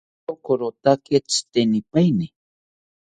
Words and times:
Noshokorotake 0.19 1.15
tzitenipaeteni 1.27 2.27